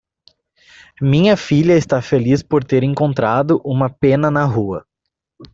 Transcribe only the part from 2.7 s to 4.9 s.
encontrado uma pena na rua.